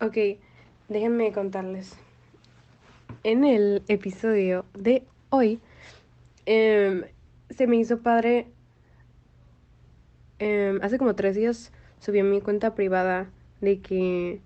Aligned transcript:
Ok, 0.00 0.16
déjenme 0.88 1.32
contarles. 1.32 1.96
En 3.24 3.42
el 3.42 3.82
episodio 3.88 4.64
de 4.74 5.02
hoy, 5.28 5.58
em, 6.46 7.02
se 7.50 7.66
me 7.66 7.78
hizo 7.78 7.98
padre. 7.98 8.46
em, 10.38 10.78
hace 10.82 10.98
como 10.98 11.16
tres 11.16 11.34
días 11.34 11.72
subí 11.98 12.20
a 12.20 12.24
mi 12.24 12.40
cuenta 12.40 12.76
privada 12.76 13.28
de 13.60 13.80
que 13.80 14.40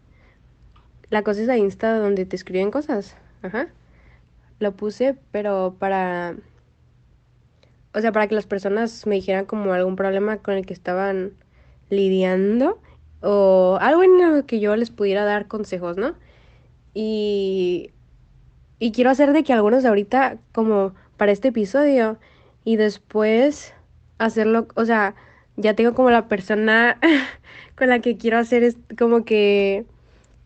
la 1.11 1.23
cosa 1.23 1.43
es 1.43 1.51
a 1.51 1.59
Insta 1.59 1.99
donde 1.99 2.25
te 2.25 2.37
escriben 2.37 2.71
cosas. 2.71 3.15
Ajá. 3.43 3.69
Lo 4.59 4.73
puse, 4.73 5.19
pero 5.33 5.77
para. 5.79 6.35
O 7.93 8.01
sea, 8.01 8.11
para 8.11 8.27
que 8.27 8.35
las 8.35 8.47
personas 8.47 9.07
me 9.07 9.17
dijeran 9.17 9.45
como 9.45 9.75
algún 9.75 9.97
problema 9.97 10.39
con 10.39 10.55
el 10.55 10.65
que 10.65 10.73
estaban 10.73 11.33
lidiando 11.91 12.81
o 13.23 13.79
algo 13.81 14.03
en 14.03 14.37
lo 14.37 14.47
que 14.47 14.61
yo 14.61 14.77
les 14.77 14.91
pudiera 14.91 15.25
dar 15.25 15.49
consejos, 15.49 15.97
¿no? 15.97 16.15
Y, 16.95 17.91
y 18.79 18.93
quiero 18.93 19.11
hacer 19.11 19.33
de 19.33 19.45
que 19.45 19.53
algunos 19.53 19.83
de 19.83 19.89
ahorita, 19.89 20.39
como 20.53 20.95
para 21.17 21.33
este 21.33 21.49
episodio, 21.49 22.19
y 22.65 22.77
después 22.77 23.75
hacerlo, 24.19 24.69
o 24.75 24.85
sea, 24.85 25.15
ya 25.57 25.75
tengo 25.75 25.95
como 25.95 26.11
la 26.11 26.29
persona 26.29 26.99
con 27.77 27.89
la 27.89 28.01
que 28.01 28.17
quiero 28.17 28.39
hacer 28.39 28.63
es, 28.63 28.77
como 28.99 29.25
que, 29.25 29.87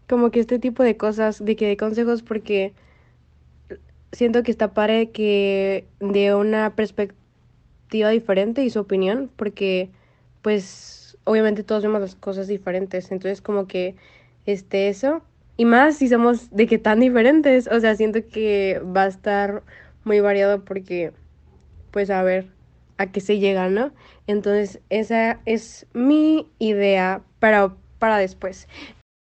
como 0.09 0.31
que 0.31 0.41
este 0.41 0.59
tipo 0.59 0.83
de 0.83 0.97
cosas, 0.97 1.45
de 1.45 1.57
que 1.57 1.67
de 1.67 1.77
consejos, 1.77 2.23
porque 2.23 2.75
siento 4.13 4.43
que 4.43 4.51
está 4.51 4.75
padre 4.75 5.11
que 5.11 5.87
de 6.01 6.35
una 6.35 6.75
perspectiva 6.75 8.11
diferente 8.11 8.63
y 8.65 8.71
su 8.71 8.81
opinión, 8.81 9.31
porque 9.37 9.91
pues 10.43 11.00
obviamente 11.25 11.63
todos 11.65 11.83
vemos 11.83 12.01
las 12.01 12.15
cosas 12.15 12.49
diferentes, 12.49 13.11
entonces 13.13 13.41
como 13.41 13.67
que 13.67 13.97
este 14.47 14.89
eso 14.89 15.23
y 15.61 15.67
más 15.67 15.97
si 15.99 16.09
somos 16.09 16.51
de 16.51 16.67
que 16.67 16.79
tan 16.79 17.01
diferentes, 17.01 17.69
o 17.69 17.79
sea, 17.81 17.95
siento 17.95 18.21
que 18.27 18.81
va 18.97 19.03
a 19.03 19.09
estar 19.09 19.63
muy 20.05 20.21
variado 20.21 20.65
porque 20.65 21.13
pues 21.91 22.09
a 22.09 22.23
ver 22.23 22.47
a 22.97 23.13
qué 23.13 23.21
se 23.21 23.39
llega, 23.39 23.69
¿no? 23.69 23.93
Entonces, 24.27 24.81
esa 24.89 25.41
es 25.45 25.87
mi 25.93 26.49
idea 26.59 27.23
para 27.41 27.75
para 27.99 28.17
después. 28.17 28.69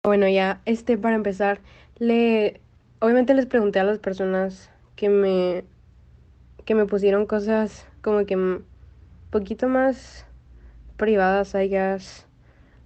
Bueno, 0.04 0.28
ya 0.28 0.62
este 0.64 0.96
para 0.96 1.16
empezar 1.16 1.60
le 1.98 2.60
obviamente 3.00 3.34
les 3.34 3.46
pregunté 3.46 3.80
a 3.80 3.84
las 3.84 3.98
personas 3.98 4.70
que 4.94 5.08
me 5.08 5.64
que 6.64 6.76
me 6.76 6.86
pusieron 6.86 7.26
cosas 7.26 7.84
como 8.00 8.24
que 8.26 8.36
un 8.36 8.64
poquito 9.30 9.68
más 9.68 10.24
privadas, 10.98 11.54
ellas. 11.54 12.26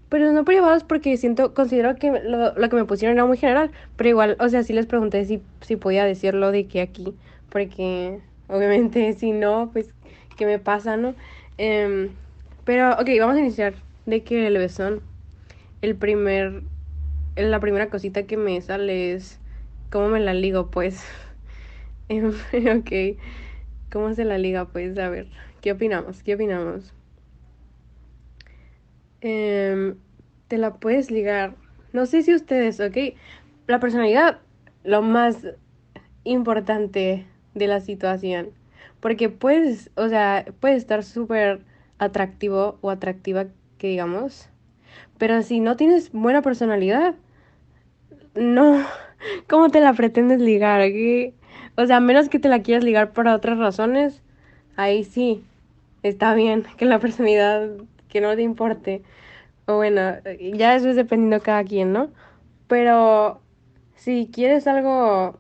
Pero 0.09 0.33
no 0.33 0.45
privadas 0.45 0.85
porque 0.85 1.17
siento, 1.17 1.55
considero 1.55 1.97
que 1.97 2.11
lo, 2.11 2.55
lo, 2.55 2.69
que 2.69 2.77
me 2.77 2.85
pusieron 2.85 3.17
era 3.17 3.27
muy 3.27 3.39
general. 3.39 3.73
Pero 3.97 4.11
igual, 4.11 4.37
o 4.39 4.49
sea, 4.49 4.63
sí 4.63 4.73
les 4.73 4.87
pregunté 4.87 5.25
si, 5.25 5.43
si 5.63 5.75
podía 5.77 6.05
decirlo 6.05 6.53
de 6.53 6.69
que 6.69 6.81
aquí. 6.81 7.15
Porque 7.51 8.21
obviamente 8.49 9.13
si 9.19 9.33
no, 9.33 9.71
pues, 9.73 9.93
¿qué 10.37 10.47
me 10.47 10.61
pasa, 10.61 10.97
no? 10.97 11.17
Um, 11.59 12.11
pero, 12.65 12.93
ok, 12.93 13.09
vamos 13.19 13.37
a 13.37 13.41
iniciar 13.41 13.75
de 14.07 14.23
que 14.23 14.47
el 14.47 14.59
besón. 14.59 15.01
El 15.81 15.97
primer, 15.97 16.63
la 17.35 17.59
primera 17.59 17.91
cosita 17.91 18.23
que 18.25 18.37
me 18.37 18.61
sale 18.61 19.15
es 19.15 19.41
cómo 19.91 20.09
me 20.09 20.21
la 20.21 20.35
ligo, 20.35 20.71
pues. 20.71 21.05
ok, 22.09 23.19
¿cómo 23.91 24.15
se 24.15 24.25
la 24.25 24.39
liga? 24.39 24.67
Pues, 24.67 24.99
a 24.99 25.09
ver, 25.09 25.29
¿qué 25.61 25.73
opinamos? 25.73 26.23
¿Qué 26.23 26.35
opinamos? 26.35 26.93
Eh, 29.23 29.95
te 30.49 30.59
la 30.59 30.75
puedes 30.75 31.11
ligar. 31.11 31.55
No 31.93 32.07
sé 32.07 32.23
si 32.23 32.35
ustedes, 32.35 32.81
¿ok? 32.81 33.17
La 33.67 33.81
personalidad, 33.81 34.41
lo 34.85 35.01
más 35.01 35.47
importante 36.25 37.27
de 37.55 37.67
la 37.67 37.81
situación. 37.81 38.51
Porque 39.01 39.29
puedes, 39.29 39.91
o 39.97 40.09
sea, 40.09 40.45
puede 40.61 40.75
estar 40.75 41.05
súper 41.05 41.63
atractivo 41.99 42.79
o 42.83 42.91
atractiva, 42.91 43.47
que 43.79 43.89
digamos. 43.89 44.49
Pero 45.19 45.43
si 45.43 45.61
no 45.61 45.77
tienes 45.77 46.13
buena 46.13 46.43
personalidad, 46.43 47.15
no, 48.35 48.85
¿cómo 49.49 49.71
te 49.71 49.81
la 49.81 49.93
pretendes 49.93 50.41
ligar? 50.41 50.83
O 51.77 51.87
sea, 51.87 51.97
a 51.97 52.01
menos 52.01 52.29
que 52.29 52.39
te 52.39 52.49
la 52.49 52.63
quieras 52.63 52.85
ligar 52.85 53.13
por 53.13 53.29
otras 53.29 53.59
razones, 53.59 54.23
ahí 54.77 55.05
sí, 55.05 55.45
está 56.03 56.35
bien 56.35 56.65
que 56.77 56.85
la 56.85 56.99
personalidad 56.99 57.71
que 58.13 58.21
no 58.21 58.37
te 58.37 58.43
importe. 58.43 59.03
O 59.67 59.77
bueno, 59.77 60.17
ya 60.55 60.77
eso 60.77 60.91
es 60.91 60.97
dependiendo 60.97 61.37
de 61.37 61.43
cada 61.43 61.65
quien, 61.65 61.95
¿no? 61.95 62.11
Pero 62.69 63.41
si 63.97 64.29
quieres 64.31 64.67
algo, 64.67 65.39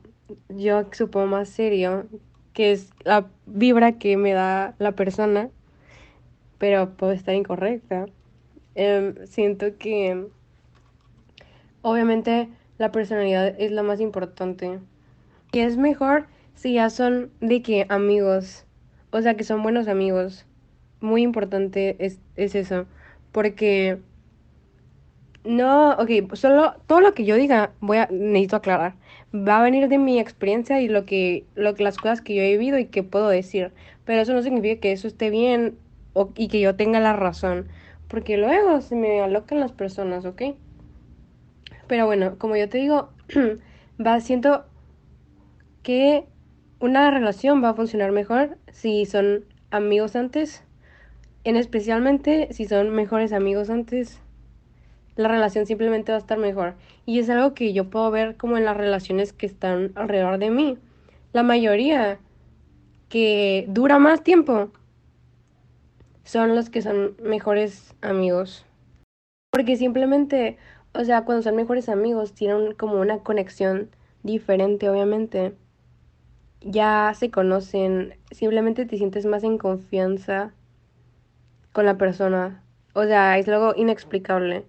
yo 0.48 0.86
supongo 0.92 1.26
más 1.26 1.50
serio, 1.50 2.06
que 2.54 2.72
es 2.72 2.90
la 3.04 3.26
vibra 3.44 3.92
que 3.92 4.16
me 4.16 4.32
da 4.32 4.74
la 4.78 4.92
persona, 4.92 5.50
pero 6.56 6.96
puede 6.96 7.14
estar 7.14 7.34
incorrecta. 7.34 8.06
Eh, 8.74 9.14
siento 9.26 9.76
que 9.76 10.28
obviamente 11.82 12.48
la 12.78 12.90
personalidad 12.90 13.54
es 13.60 13.70
la 13.70 13.82
más 13.82 14.00
importante. 14.00 14.80
Y 15.52 15.58
es 15.58 15.76
mejor 15.76 16.26
si 16.54 16.74
ya 16.74 16.88
son 16.88 17.30
de 17.40 17.60
que 17.60 17.84
amigos, 17.90 18.64
o 19.10 19.20
sea, 19.20 19.34
que 19.34 19.44
son 19.44 19.62
buenos 19.62 19.88
amigos 19.88 20.46
muy 21.02 21.22
importante 21.22 21.96
es, 21.98 22.20
es 22.36 22.54
eso. 22.54 22.86
Porque 23.32 23.98
no, 25.44 25.92
ok, 25.94 26.34
solo 26.34 26.74
todo 26.86 27.00
lo 27.00 27.14
que 27.14 27.24
yo 27.24 27.34
diga 27.36 27.72
voy 27.80 27.98
a 27.98 28.08
necesito 28.10 28.56
aclarar. 28.56 28.94
Va 29.34 29.60
a 29.60 29.62
venir 29.62 29.88
de 29.88 29.98
mi 29.98 30.20
experiencia 30.20 30.80
y 30.80 30.88
lo 30.88 31.04
que, 31.04 31.44
lo 31.54 31.74
que 31.74 31.82
las 31.82 31.96
cosas 31.96 32.20
que 32.20 32.34
yo 32.34 32.42
he 32.42 32.52
vivido 32.52 32.78
y 32.78 32.86
que 32.86 33.02
puedo 33.02 33.28
decir. 33.28 33.72
Pero 34.04 34.20
eso 34.22 34.34
no 34.34 34.42
significa 34.42 34.80
que 34.80 34.92
eso 34.92 35.08
esté 35.08 35.30
bien 35.30 35.76
o, 36.12 36.30
y 36.36 36.48
que 36.48 36.60
yo 36.60 36.76
tenga 36.76 37.00
la 37.00 37.12
razón. 37.14 37.68
Porque 38.08 38.36
luego 38.36 38.80
se 38.82 38.94
me 38.94 39.20
alocan 39.20 39.58
las 39.60 39.72
personas, 39.72 40.24
¿ok? 40.26 40.42
Pero 41.88 42.06
bueno, 42.06 42.38
como 42.38 42.56
yo 42.56 42.68
te 42.68 42.78
digo, 42.78 43.10
va, 44.06 44.20
siento 44.20 44.64
que 45.82 46.26
una 46.78 47.10
relación 47.10 47.62
va 47.64 47.70
a 47.70 47.74
funcionar 47.74 48.12
mejor 48.12 48.58
si 48.70 49.06
son 49.06 49.44
amigos 49.70 50.14
antes 50.14 50.64
en 51.44 51.56
especialmente 51.56 52.48
si 52.52 52.66
son 52.66 52.90
mejores 52.90 53.32
amigos 53.32 53.70
antes, 53.70 54.20
la 55.16 55.28
relación 55.28 55.66
simplemente 55.66 56.12
va 56.12 56.16
a 56.16 56.20
estar 56.20 56.38
mejor. 56.38 56.74
Y 57.04 57.18
es 57.18 57.28
algo 57.30 57.54
que 57.54 57.72
yo 57.72 57.90
puedo 57.90 58.10
ver 58.10 58.36
como 58.36 58.56
en 58.56 58.64
las 58.64 58.76
relaciones 58.76 59.32
que 59.32 59.46
están 59.46 59.92
alrededor 59.94 60.38
de 60.38 60.50
mí. 60.50 60.78
La 61.32 61.42
mayoría 61.42 62.18
que 63.08 63.66
dura 63.68 63.98
más 63.98 64.22
tiempo 64.22 64.70
son 66.24 66.54
los 66.54 66.70
que 66.70 66.82
son 66.82 67.16
mejores 67.22 67.94
amigos. 68.00 68.64
Porque 69.50 69.76
simplemente, 69.76 70.56
o 70.94 71.04
sea, 71.04 71.24
cuando 71.24 71.42
son 71.42 71.56
mejores 71.56 71.88
amigos 71.88 72.32
tienen 72.32 72.72
como 72.74 73.00
una 73.00 73.18
conexión 73.18 73.90
diferente, 74.22 74.88
obviamente. 74.88 75.54
Ya 76.60 77.12
se 77.18 77.30
conocen, 77.30 78.14
simplemente 78.30 78.86
te 78.86 78.96
sientes 78.96 79.26
más 79.26 79.42
en 79.42 79.58
confianza 79.58 80.54
con 81.72 81.86
la 81.86 81.98
persona. 81.98 82.62
O 82.94 83.04
sea, 83.04 83.38
es 83.38 83.48
algo 83.48 83.74
inexplicable. 83.76 84.64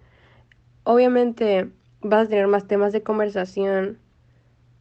Obviamente 0.83 1.69
vas 2.01 2.27
a 2.27 2.29
tener 2.29 2.47
más 2.47 2.67
temas 2.67 2.93
de 2.93 3.03
conversación. 3.03 3.99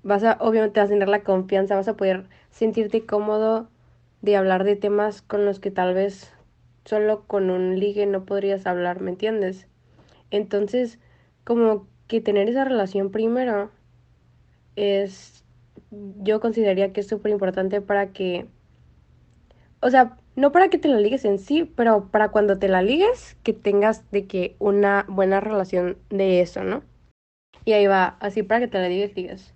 Vas 0.03 0.25
a, 0.25 0.37
obviamente 0.41 0.81
a 0.81 0.87
tener 0.87 1.09
la 1.09 1.23
confianza, 1.23 1.77
vas 1.77 1.89
a 1.89 1.97
poder 1.97 2.27
sentirte 2.51 3.07
cómodo 3.07 3.69
de 4.21 4.37
hablar 4.37 4.65
de 4.65 4.77
temas 4.77 5.23
con 5.23 5.45
los 5.45 5.61
que 5.61 5.71
tal 5.71 5.95
vez 5.95 6.33
solo 6.85 7.25
con 7.27 7.51
un 7.51 7.79
ligue 7.79 8.07
no 8.07 8.25
podrías 8.25 8.67
hablar, 8.67 9.01
¿me 9.01 9.11
entiendes? 9.11 9.69
Entonces, 10.31 10.99
como 11.45 11.87
que 12.09 12.21
tener 12.21 12.49
esa 12.49 12.65
relación 12.65 13.11
primero 13.11 13.71
es, 14.77 15.45
yo 15.91 16.41
consideraría 16.41 16.93
que 16.93 17.01
es 17.01 17.09
súper 17.09 17.33
importante 17.33 17.81
para 17.81 18.13
que, 18.13 18.47
o 19.81 19.91
sea, 19.91 20.17
no 20.37 20.53
para 20.53 20.69
que 20.69 20.79
te 20.79 20.89
la 20.89 20.99
ligues 20.99 21.25
en 21.25 21.39
sí, 21.39 21.71
pero 21.77 22.09
para 22.11 22.31
cuando 22.31 22.59
te 22.59 22.69
la 22.69 22.83
ligues, 22.83 23.37
que 23.43 23.53
tengas 23.53 24.11
de 24.11 24.27
que 24.27 24.57
una 24.59 25.05
buena 25.09 25.41
relación 25.41 25.99
de 26.11 26.41
eso, 26.41 26.65
¿no? 26.65 26.83
Y 27.65 27.73
ahí 27.73 27.87
va, 27.87 28.17
así 28.21 28.43
para 28.43 28.61
que 28.61 28.69
te 28.69 28.79
la 28.79 28.89
ligues, 28.89 29.15
digas. 29.15 29.55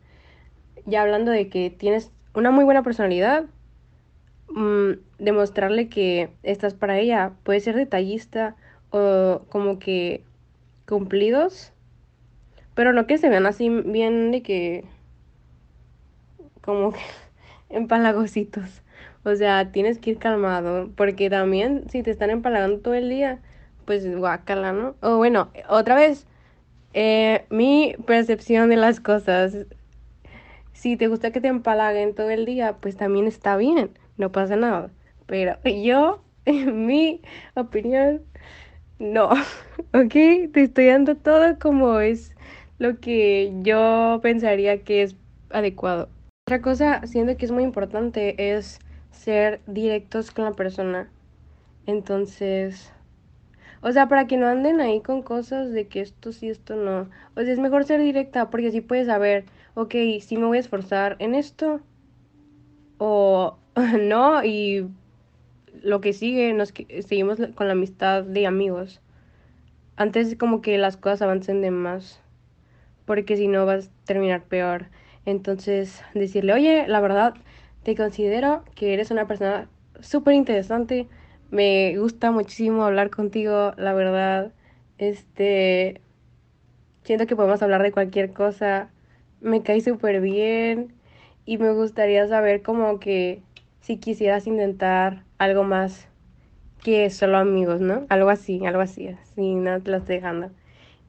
Ya 0.85 1.03
hablando 1.03 1.33
de 1.33 1.49
que 1.49 1.71
tienes 1.71 2.13
una 2.35 2.51
muy 2.51 2.65
buena 2.65 2.83
personalidad, 2.83 3.47
mmm, 4.49 4.93
demostrarle 5.19 5.89
que 5.89 6.31
estás 6.43 6.75
para 6.75 6.99
ella. 6.99 7.33
Puede 7.43 7.61
ser 7.61 7.75
detallista 7.75 8.57
o 8.91 9.43
como 9.49 9.79
que 9.79 10.23
cumplidos, 10.87 11.73
pero 12.75 12.93
no 12.93 13.07
que 13.07 13.19
se 13.19 13.29
vean 13.29 13.47
así 13.47 13.69
bien 13.69 14.31
de 14.31 14.43
que 14.43 14.85
como 16.61 16.93
que 16.93 17.01
empalagositos. 17.71 18.83
O 19.27 19.37
sea, 19.37 19.73
tienes 19.73 19.99
que 19.99 20.11
ir 20.13 20.19
calmado, 20.19 20.93
porque 20.97 21.31
también 21.31 21.85
si 21.91 22.03
te 22.03 22.11
están 22.13 22.31
empalagando 22.31 22.81
todo 22.81 22.95
el 22.95 23.09
día, 23.11 23.43
pues 23.85 24.07
guácala, 24.17 24.73
¿no? 24.73 24.97
O 25.03 25.17
bueno, 25.19 25.53
otra 25.69 25.95
vez, 25.97 26.27
Eh, 26.95 27.47
mi 27.51 27.97
percepción 28.07 28.71
de 28.71 28.77
las 28.77 29.01
cosas. 29.01 29.67
Si 30.73 30.97
te 30.97 31.09
gusta 31.09 31.31
que 31.33 31.41
te 31.41 31.49
empalaguen 31.49 32.15
todo 32.15 32.31
el 32.31 32.45
día, 32.47 32.79
pues 32.81 32.97
también 32.97 33.27
está 33.27 33.57
bien, 33.57 33.99
no 34.17 34.33
pasa 34.33 34.57
nada. 34.57 34.91
Pero 35.27 35.59
yo, 35.65 36.25
en 36.45 36.87
mi 36.87 37.23
opinión, 37.55 38.23
no, 38.99 39.31
¿ok? 39.95 40.13
Te 40.53 40.63
estoy 40.65 40.87
dando 40.89 41.17
todo 41.17 41.59
como 41.61 42.01
es 42.01 42.37
lo 42.79 43.01
que 43.01 43.53
yo 43.63 44.21
pensaría 44.23 44.85
que 44.85 45.03
es 45.03 45.17
adecuado. 45.51 46.11
Otra 46.47 46.63
cosa, 46.63 47.07
siento 47.07 47.37
que 47.37 47.47
es 47.47 47.53
muy 47.53 47.65
importante, 47.65 48.57
es 48.57 48.81
ser 49.17 49.61
directos 49.67 50.31
con 50.31 50.45
la 50.45 50.53
persona. 50.53 51.09
Entonces, 51.87 52.93
o 53.81 53.93
sea, 53.93 54.09
para 54.09 54.27
que 54.27 54.37
no 54.37 54.47
anden 54.47 54.81
ahí 54.81 55.01
con 55.01 55.23
cosas 55.23 55.73
de 55.73 55.87
que 55.89 56.01
esto 56.01 56.33
sí, 56.33 56.49
esto 56.49 56.77
no. 56.77 57.09
O 57.37 57.43
sea, 57.43 57.53
es 57.53 57.59
mejor 57.59 57.85
ser 57.85 58.01
directa 58.01 58.51
porque 58.51 58.69
así 58.69 58.81
puedes 58.81 59.07
saber, 59.07 59.45
ok, 59.75 59.95
si 60.21 60.37
me 60.37 60.47
voy 60.47 60.59
a 60.59 60.61
esforzar 60.61 61.17
en 61.19 61.35
esto 61.35 61.81
o 62.99 63.59
no 64.01 64.45
y 64.45 64.89
lo 65.83 66.01
que 66.01 66.13
sigue, 66.13 66.53
nos 66.53 66.73
seguimos 67.07 67.39
con 67.55 67.67
la 67.67 67.73
amistad 67.73 68.25
de 68.25 68.47
amigos. 68.47 69.01
Antes 69.97 70.37
como 70.37 70.61
que 70.63 70.79
las 70.79 70.97
cosas 70.97 71.23
avancen 71.23 71.63
de 71.63 71.71
más, 71.71 72.21
porque 73.07 73.37
si 73.37 73.49
no 73.49 73.67
vas 73.67 73.87
a 73.89 74.05
terminar 74.05 74.45
peor. 74.45 74.87
Entonces, 75.27 76.03
decirle, 76.15 76.53
oye, 76.55 76.87
la 76.89 77.01
verdad, 77.01 77.35
te 77.87 77.95
considero 77.95 78.65
que 78.75 78.95
eres 78.95 79.13
una 79.13 79.29
persona 79.29 79.69
súper 80.01 80.35
interesante. 80.35 81.07
Me 81.53 81.97
gusta 81.97 82.33
muchísimo 82.33 82.83
hablar 82.83 83.11
contigo, 83.11 83.75
la 83.77 83.95
verdad. 83.95 84.53
Este, 84.99 86.01
siento 87.05 87.29
que 87.29 87.37
podemos 87.37 87.63
hablar 87.63 87.85
de 87.85 87.93
cualquier 87.93 88.33
cosa. 88.33 88.91
Me 89.41 89.63
cae 89.63 89.81
súper 89.83 90.21
bien 90.21 90.95
y 91.45 91.59
me 91.59 91.71
gustaría 91.75 92.27
saber 92.27 92.63
como 92.63 92.99
que 92.99 93.41
si 93.83 93.99
quisieras 93.99 94.49
intentar 94.49 95.23
algo 95.39 95.63
más 95.63 96.09
que 96.83 97.09
solo 97.11 97.39
amigos, 97.39 97.81
¿no? 97.81 98.05
Algo 98.09 98.31
así, 98.31 98.67
algo 98.67 98.81
así, 98.81 99.07
así 99.07 99.55
no 99.55 99.81
te 99.81 99.93
lo 99.93 99.99
estoy 99.99 100.17
dejando. 100.17 100.51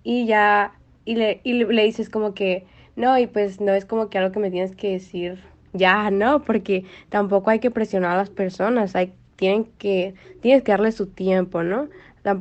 Y 0.03 0.27
ya, 0.27 0.75
y 1.05 1.15
le, 1.15 1.41
y 1.43 1.53
le 1.53 1.83
dices 1.83 2.11
como 2.11 2.35
que, 2.35 2.67
no, 2.95 3.17
y 3.17 3.25
pues 3.25 3.59
no 3.61 3.73
es 3.73 3.85
como 3.85 4.11
que 4.11 4.19
algo 4.19 4.31
que 4.31 4.39
me 4.39 4.51
tienes 4.51 4.75
que 4.75 4.91
decir 4.91 5.39
ya, 5.77 6.11
¿no? 6.11 6.43
Porque 6.43 6.85
tampoco 7.09 7.49
hay 7.49 7.59
que 7.59 7.71
presionar 7.71 8.11
a 8.11 8.17
las 8.17 8.29
personas, 8.29 8.95
hay, 8.95 9.13
tienen 9.35 9.65
que, 9.77 10.15
tienes 10.41 10.63
que 10.63 10.71
darle 10.71 10.91
su 10.91 11.07
tiempo, 11.07 11.63
¿no? 11.63 11.89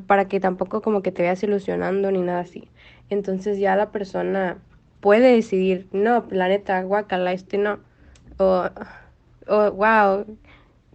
Para 0.06 0.26
que 0.26 0.40
tampoco 0.40 0.82
como 0.82 1.02
que 1.02 1.12
te 1.12 1.22
veas 1.22 1.42
ilusionando 1.42 2.10
ni 2.10 2.20
nada 2.22 2.40
así. 2.40 2.68
Entonces 3.10 3.58
ya 3.58 3.76
la 3.76 3.92
persona 3.92 4.58
puede 5.00 5.32
decidir, 5.32 5.86
no, 5.92 6.26
la 6.30 6.48
neta, 6.48 6.82
guacala, 6.82 7.32
este 7.32 7.58
no. 7.58 7.78
O 8.38 8.68
oh, 9.48 9.70
wow, 9.72 10.26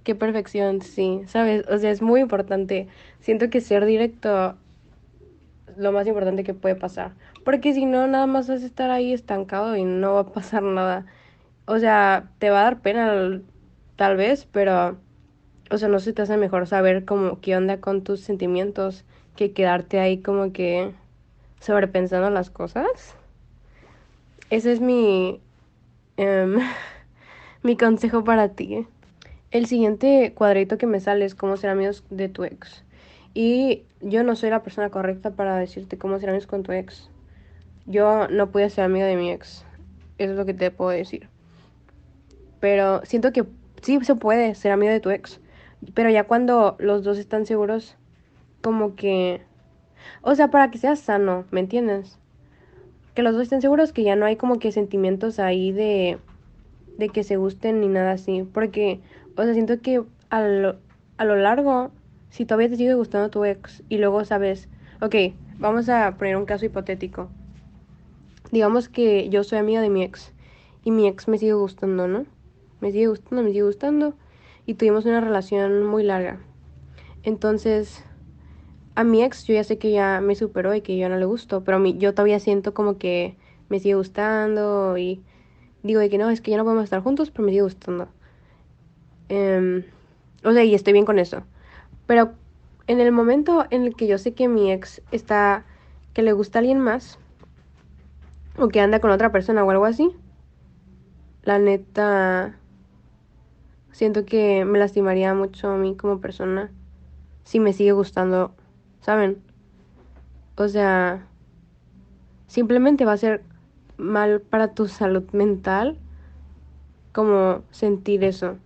qué 0.04 0.16
perfección, 0.16 0.82
sí, 0.82 1.22
¿sabes? 1.28 1.66
O 1.70 1.78
sea, 1.78 1.92
es 1.92 2.02
muy 2.02 2.22
importante. 2.22 2.88
Siento 3.20 3.50
que 3.50 3.62
ser 3.62 3.86
directo 3.86 4.56
lo 5.78 5.92
más 5.92 6.08
importante 6.08 6.44
que 6.44 6.54
puede 6.54 6.76
pasar. 6.76 7.14
Porque 7.44 7.74
si 7.74 7.86
no, 7.86 8.08
nada 8.08 8.28
más 8.28 8.48
vas 8.48 8.64
a 8.64 8.66
estar 8.66 8.92
ahí 8.92 9.14
estancado 9.14 9.76
y 9.76 9.84
no 9.84 10.16
va 10.16 10.22
a 10.22 10.28
pasar 10.28 10.64
nada. 10.64 11.06
O 11.66 11.80
sea, 11.80 12.30
te 12.40 12.50
va 12.50 12.62
a 12.62 12.64
dar 12.64 12.82
pena 12.82 13.42
tal 13.96 14.18
vez, 14.18 14.48
pero, 14.52 14.98
o 15.70 15.78
sea, 15.78 15.88
no 15.88 16.00
se 16.00 16.14
te 16.14 16.22
hace 16.22 16.38
mejor 16.38 16.68
saber 16.68 17.06
como 17.06 17.40
qué 17.40 17.56
onda 17.56 17.80
con 17.80 18.04
tus 18.04 18.22
sentimientos 18.22 19.06
que 19.36 19.54
quedarte 19.54 20.00
ahí 20.00 20.22
como 20.22 20.52
que 20.52 20.92
sobrepensando 21.60 22.30
las 22.30 22.50
cosas. 22.50 23.16
Ese 24.50 24.72
es 24.72 24.82
mi... 24.82 25.40
Em, 26.18 26.60
mi 27.64 27.78
consejo 27.78 28.24
para 28.24 28.50
ti. 28.50 28.88
El 29.52 29.66
siguiente 29.66 30.34
cuadrito 30.34 30.78
que 30.78 30.88
me 30.88 31.00
sale 31.00 31.26
es 31.26 31.36
cómo 31.36 31.58
ser 31.58 31.70
amigos 31.70 32.04
de 32.10 32.30
tu 32.30 32.44
ex. 32.44 32.84
Y 33.34 33.84
yo 34.02 34.24
no 34.24 34.36
soy 34.36 34.50
la 34.50 34.64
persona 34.64 34.90
correcta 34.90 35.32
para 35.32 35.58
decirte 35.58 35.98
cómo 35.98 36.20
ser 36.20 36.30
amigos 36.30 36.48
con 36.48 36.64
tu 36.64 36.72
ex. 36.72 37.10
Yo 37.86 38.28
no 38.28 38.50
pude 38.50 38.70
ser 38.70 38.84
amiga 38.84 39.06
de 39.06 39.16
mi 39.16 39.32
ex. 39.32 39.66
Eso 40.18 40.32
es 40.32 40.38
lo 40.38 40.46
que 40.46 40.54
te 40.54 40.72
puedo 40.72 40.92
decir. 40.92 41.31
Pero 42.62 43.02
siento 43.04 43.34
que 43.34 43.44
sí 43.82 44.00
se 44.04 44.16
puede 44.16 44.56
ser 44.56 44.72
amigo 44.72 44.94
de 44.94 45.02
tu 45.02 45.10
ex. 45.10 45.42
Pero 45.94 46.10
ya 46.10 46.24
cuando 46.24 46.78
los 46.80 47.04
dos 47.04 47.18
están 47.18 47.46
seguros, 47.46 47.98
como 48.62 48.96
que... 48.96 49.42
O 50.22 50.34
sea, 50.36 50.50
para 50.50 50.72
que 50.72 50.78
sea 50.78 50.96
sano, 50.96 51.44
¿me 51.52 51.60
entiendes? 51.60 52.18
Que 53.14 53.24
los 53.24 53.34
dos 53.34 53.44
estén 53.44 53.62
seguros 53.62 53.92
que 53.92 54.04
ya 54.04 54.16
no 54.16 54.26
hay 54.26 54.38
como 54.38 54.60
que 54.60 54.72
sentimientos 54.72 55.40
ahí 55.40 55.74
de 55.74 56.18
de 57.02 57.10
que 57.10 57.24
se 57.24 57.38
gusten 57.38 57.82
ni 57.82 57.88
nada 57.88 58.14
así. 58.14 58.44
Porque, 58.44 59.02
o 59.36 59.44
sea, 59.44 59.54
siento 59.54 59.82
que 59.82 60.04
a 60.30 60.42
lo, 60.42 60.78
a 61.18 61.26
lo 61.26 61.36
largo, 61.36 61.92
si 62.30 62.46
todavía 62.46 62.70
te 62.70 62.78
sigue 62.78 62.94
gustando 62.94 63.30
tu 63.30 63.44
ex 63.44 63.84
y 63.90 63.98
luego 63.98 64.24
sabes, 64.26 64.70
ok, 65.02 65.16
vamos 65.58 65.90
a 65.90 66.16
poner 66.18 66.38
un 66.38 66.46
caso 66.46 66.66
hipotético. 66.66 67.30
Digamos 68.52 68.90
que 68.90 69.30
yo 69.30 69.44
soy 69.44 69.60
amiga 69.60 69.82
de 69.82 69.90
mi 69.90 70.04
ex 70.04 70.34
y 70.84 70.92
mi 70.92 71.08
ex 71.08 71.28
me 71.28 71.38
sigue 71.38 71.54
gustando, 71.54 72.08
¿no? 72.08 72.26
Me 72.82 72.92
sigue 72.92 73.08
gustando, 73.08 73.44
me 73.44 73.50
sigue 73.50 73.64
gustando 73.64 74.16
y 74.66 74.74
tuvimos 74.74 75.06
una 75.06 75.22
relación 75.22 75.86
muy 75.86 76.04
larga. 76.04 76.42
Entonces, 77.24 78.04
a 78.96 79.04
mi 79.04 79.24
ex 79.24 79.46
yo 79.46 79.54
ya 79.54 79.64
sé 79.64 79.78
que 79.78 79.92
ya 79.92 80.20
me 80.22 80.36
superó 80.36 80.74
y 80.76 80.82
que 80.82 80.98
yo 80.98 81.08
no 81.08 81.18
le 81.18 81.26
gusto, 81.26 81.64
pero 81.64 81.78
a 81.78 81.80
mí 81.80 81.98
yo 81.98 82.14
todavía 82.14 82.40
siento 82.40 82.74
como 82.74 82.98
que 82.98 83.38
me 83.70 83.80
sigue 83.80 83.96
gustando 83.96 84.98
y 84.98 85.24
digo 85.84 86.00
de 86.00 86.10
que 86.10 86.18
no, 86.18 86.30
es 86.30 86.42
que 86.42 86.52
ya 86.52 86.58
no 86.58 86.64
podemos 86.64 86.84
estar 86.84 87.02
juntos, 87.02 87.32
pero 87.32 87.46
me 87.46 87.52
sigue 87.52 87.62
gustando. 87.62 88.10
Em, 89.30 89.86
o 90.44 90.52
sea, 90.52 90.64
y 90.64 90.76
estoy 90.76 90.94
bien 90.94 91.06
con 91.06 91.20
eso. 91.20 91.44
Pero 92.08 92.34
en 92.88 93.00
el 93.00 93.12
momento 93.12 93.66
en 93.70 93.84
el 93.84 93.96
que 93.96 94.08
yo 94.08 94.18
sé 94.18 94.34
que 94.34 94.48
mi 94.48 94.72
ex 94.72 95.02
está, 95.12 95.66
que 96.14 96.24
le 96.24 96.34
gusta 96.34 96.58
a 96.58 96.62
alguien 96.62 96.80
más, 96.80 97.20
o 98.58 98.68
que 98.68 98.82
anda 98.82 99.00
con 99.00 99.12
otra 99.12 99.32
persona 99.32 99.64
o 99.64 99.72
algo 99.72 99.86
así, 99.86 100.12
la 101.44 101.58
neta, 101.58 102.58
siento 103.92 104.26
que 104.26 104.66
me 104.66 104.80
lastimaría 104.80 105.34
mucho 105.34 105.70
a 105.70 105.78
mí 105.78 105.96
como 105.96 106.20
persona 106.20 106.72
si 107.44 107.60
me 107.60 107.74
sigue 107.74 107.92
gustando, 107.92 108.54
¿saben? 109.02 109.42
O 110.56 110.68
sea, 110.68 111.28
simplemente 112.48 113.06
va 113.06 113.14
a 113.14 113.18
ser 113.18 113.44
mal 113.98 114.42
para 114.42 114.74
tu 114.74 114.88
salud 114.88 115.24
mental 115.32 115.98
como 117.14 117.64
sentir 117.72 118.24
eso. 118.24 118.58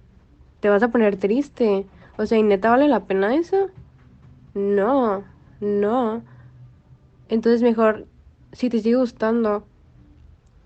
Te 0.60 0.70
vas 0.70 0.84
a 0.84 0.90
poner 0.90 1.18
triste. 1.18 1.86
O 2.18 2.26
sea, 2.26 2.38
¿y 2.38 2.44
neta 2.44 2.70
vale 2.70 2.88
la 2.88 3.06
pena 3.06 3.36
eso? 3.36 3.70
No, 4.54 5.24
no. 5.60 6.22
Entonces 7.30 7.62
mejor, 7.62 8.06
si 8.52 8.70
te 8.70 8.80
sigue 8.80 8.98
gustando, 8.98 9.66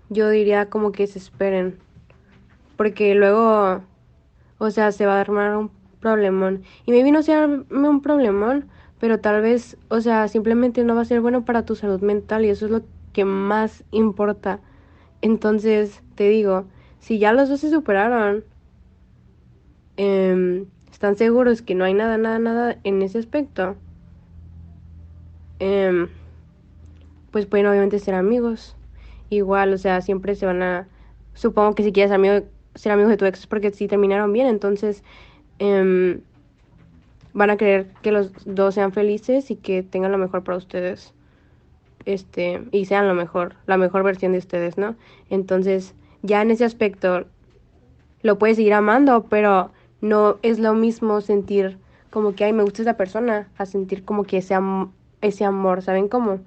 yo 0.08 0.28
diría 0.28 0.68
como 0.68 0.92
que 0.92 1.06
se 1.06 1.18
esperen. 1.18 1.78
Porque 2.76 3.14
luego, 3.14 3.82
o 4.60 4.70
sea, 4.70 4.92
se 4.92 5.06
va 5.06 5.16
a 5.16 5.20
armar 5.20 5.56
un 5.56 5.70
problemón. 6.00 6.62
Y 6.84 6.92
maybe 6.92 7.10
no 7.10 7.22
sea 7.22 7.46
un 7.46 8.00
problemón, 8.02 8.66
pero 9.00 9.18
tal 9.18 9.40
vez, 9.40 9.78
o 9.88 10.00
sea, 10.02 10.28
simplemente 10.28 10.84
no 10.84 10.94
va 10.94 11.00
a 11.00 11.06
ser 11.06 11.22
bueno 11.22 11.44
para 11.46 11.64
tu 11.64 11.74
salud 11.74 12.00
mental 12.02 12.44
y 12.44 12.50
eso 12.50 12.66
es 12.66 12.70
lo 12.70 12.82
que 13.14 13.24
más 13.24 13.82
importa. 13.90 14.60
Entonces, 15.22 16.02
te 16.14 16.28
digo, 16.28 16.66
si 16.98 17.18
ya 17.18 17.32
los 17.32 17.48
dos 17.48 17.60
se 17.60 17.70
superaron, 17.70 18.44
em, 19.96 20.66
están 20.92 21.16
seguros 21.16 21.62
que 21.62 21.74
no 21.74 21.84
hay 21.84 21.94
nada, 21.94 22.18
nada, 22.18 22.38
nada 22.38 22.76
en 22.84 23.00
ese 23.00 23.18
aspecto, 23.18 23.76
em, 25.58 26.08
pues 27.30 27.46
pueden 27.46 27.66
obviamente 27.66 27.98
ser 27.98 28.14
amigos. 28.14 28.76
Igual, 29.30 29.72
o 29.72 29.78
sea, 29.78 30.02
siempre 30.02 30.34
se 30.34 30.44
van 30.44 30.62
a... 30.62 30.88
Supongo 31.32 31.74
que 31.74 31.84
si 31.84 31.92
quieres 31.92 32.12
amigo, 32.12 32.44
ser 32.74 32.92
amigos 32.92 33.10
de 33.10 33.16
tu 33.16 33.24
ex 33.24 33.46
porque 33.46 33.70
si 33.70 33.88
terminaron 33.88 34.32
bien, 34.32 34.46
entonces 34.46 35.02
em, 35.58 36.20
van 37.32 37.50
a 37.50 37.56
querer 37.56 37.88
que 38.02 38.12
los 38.12 38.32
dos 38.44 38.74
sean 38.74 38.92
felices 38.92 39.50
y 39.50 39.56
que 39.56 39.82
tengan 39.82 40.12
lo 40.12 40.18
mejor 40.18 40.42
para 40.44 40.58
ustedes 40.58 41.12
este, 42.04 42.62
y 42.72 42.86
sean 42.86 43.08
lo 43.08 43.14
mejor, 43.14 43.56
la 43.66 43.76
mejor 43.76 44.02
versión 44.02 44.32
de 44.32 44.38
ustedes, 44.38 44.78
¿no? 44.78 44.96
Entonces, 45.28 45.94
ya 46.22 46.42
en 46.42 46.50
ese 46.50 46.64
aspecto 46.64 47.26
lo 48.22 48.38
puedes 48.38 48.56
seguir 48.56 48.74
amando, 48.74 49.24
pero 49.24 49.70
no 50.00 50.38
es 50.42 50.58
lo 50.58 50.74
mismo 50.74 51.20
sentir 51.20 51.78
como 52.10 52.34
que, 52.34 52.44
ay, 52.44 52.52
me 52.52 52.62
gusta 52.62 52.82
esa 52.82 52.96
persona, 52.96 53.48
a 53.56 53.66
sentir 53.66 54.04
como 54.04 54.24
que 54.24 54.38
ese, 54.38 54.56
ese 55.20 55.44
amor, 55.44 55.82
¿saben 55.82 56.08
cómo? 56.08 56.40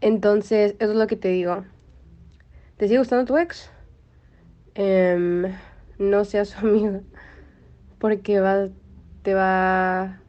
Entonces, 0.00 0.76
eso 0.78 0.92
es 0.92 0.98
lo 0.98 1.06
que 1.06 1.16
te 1.16 1.28
digo. 1.28 1.64
¿Te 2.76 2.86
sigue 2.86 3.00
gustando 3.00 3.26
tu 3.26 3.36
ex? 3.36 3.70
Em, 4.80 5.52
no 5.98 6.24
seas 6.24 6.50
su 6.50 6.58
amigo, 6.64 7.00
porque 7.98 8.38
va, 8.38 8.68
te 9.22 9.34
va 9.34 10.02
a 10.02 10.20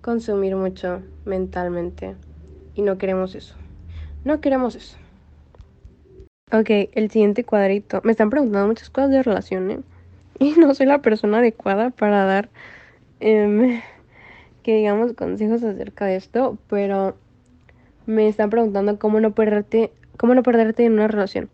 consumir 0.00 0.54
mucho 0.54 1.02
mentalmente 1.24 2.14
y 2.76 2.82
no 2.82 2.98
queremos 2.98 3.34
eso. 3.34 3.56
No 4.24 4.40
queremos 4.40 4.76
eso. 4.76 4.96
Ok, 6.52 6.70
el 6.92 7.10
siguiente 7.10 7.42
cuadrito. 7.42 8.00
Me 8.04 8.12
están 8.12 8.30
preguntando 8.30 8.68
muchas 8.68 8.90
cosas 8.90 9.10
de 9.10 9.24
relación, 9.24 9.70
¿eh? 9.72 9.80
Y 10.38 10.52
no 10.52 10.72
soy 10.74 10.86
la 10.86 11.02
persona 11.02 11.38
adecuada 11.38 11.90
para 11.90 12.24
dar, 12.24 12.48
em, 13.18 13.82
que 14.62 14.76
digamos, 14.76 15.14
consejos 15.14 15.64
acerca 15.64 16.06
de 16.06 16.14
esto, 16.14 16.58
pero 16.68 17.16
me 18.06 18.28
están 18.28 18.50
preguntando 18.50 19.00
cómo 19.00 19.18
no 19.18 19.32
perderte, 19.32 19.90
cómo 20.16 20.36
no 20.36 20.44
perderte 20.44 20.84
en 20.84 20.92
una 20.92 21.08
relación. 21.08 21.50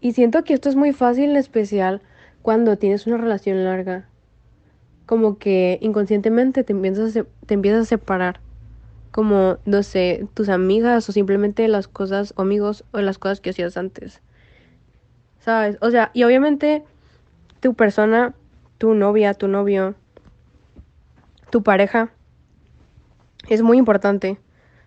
Y 0.00 0.12
siento 0.12 0.44
que 0.44 0.54
esto 0.54 0.68
es 0.68 0.76
muy 0.76 0.92
fácil, 0.92 1.30
en 1.30 1.36
especial 1.36 2.00
cuando 2.42 2.78
tienes 2.78 3.06
una 3.06 3.18
relación 3.18 3.64
larga. 3.64 4.08
Como 5.06 5.38
que 5.38 5.78
inconscientemente 5.82 6.64
te 6.64 6.72
empiezas 6.72 7.16
a, 7.16 7.24
te 7.46 7.54
empiezas 7.54 7.82
a 7.82 7.84
separar. 7.84 8.40
Como, 9.10 9.58
no 9.64 9.82
sé, 9.82 10.26
tus 10.34 10.48
amigas 10.48 11.08
o 11.08 11.12
simplemente 11.12 11.66
las 11.68 11.88
cosas, 11.88 12.32
o 12.36 12.42
amigos, 12.42 12.84
o 12.92 13.00
las 13.00 13.18
cosas 13.18 13.40
que 13.40 13.50
hacías 13.50 13.76
antes. 13.76 14.22
¿Sabes? 15.40 15.76
O 15.80 15.90
sea, 15.90 16.10
y 16.14 16.22
obviamente 16.22 16.84
tu 17.60 17.74
persona, 17.74 18.34
tu 18.78 18.94
novia, 18.94 19.34
tu 19.34 19.48
novio, 19.48 19.94
tu 21.50 21.62
pareja, 21.62 22.12
es 23.48 23.62
muy 23.62 23.78
importante. 23.78 24.38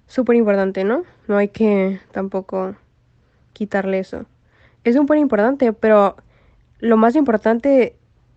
Súper 0.08 0.36
importante, 0.36 0.84
¿no? 0.84 1.04
No 1.28 1.38
hay 1.38 1.50
que 1.50 2.00
tampoco 2.12 2.76
quitarle 3.54 4.00
eso. 4.00 4.26
Es 4.84 4.96
súper 4.96 5.18
importante, 5.18 5.74
pero 5.74 6.18
lo 6.80 6.98
más 6.98 7.16
importante 7.16 7.96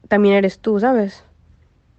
también 0.08 0.36
eres 0.36 0.60
tú, 0.60 0.78
¿sabes? 0.78 1.24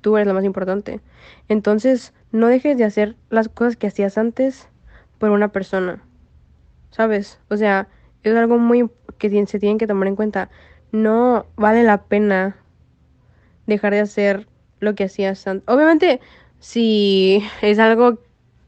Tú 0.02 0.16
eres 0.16 0.28
lo 0.28 0.34
más 0.34 0.46
importante. 0.46 1.02
Entonces, 1.50 2.14
no 2.32 2.48
dejes 2.48 2.78
de 2.78 2.86
hacer 2.86 3.16
las 3.30 3.50
cosas 3.50 3.76
que 3.76 3.88
hacías 3.88 4.18
antes 4.18 4.70
por 5.18 5.32
una 5.32 5.50
persona. 5.50 6.02
¿Sabes? 6.92 7.40
O 7.50 7.58
sea, 7.58 7.88
es 8.24 8.36
algo 8.36 8.58
muy 8.58 8.90
que 9.18 9.30
se 9.46 9.60
tienen 9.60 9.78
que 9.78 9.88
tomar 9.88 10.08
en 10.08 10.16
cuenta. 10.16 10.50
No 10.92 11.46
vale 11.56 11.84
la 11.84 12.04
pena 12.04 12.56
dejar 13.66 13.94
de 13.94 14.00
hacer 14.00 14.48
lo 14.80 14.96
que 14.96 15.06
hacías 15.06 15.46
antes. 15.48 15.68
Obviamente, 15.68 16.22
si 16.60 17.44
es 17.62 17.80
algo 17.80 18.20